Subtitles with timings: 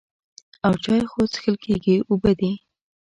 [0.65, 2.51] او چای خو څښل کېږي اوبه دي.